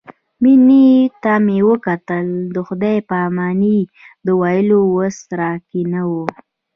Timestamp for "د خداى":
2.55-2.97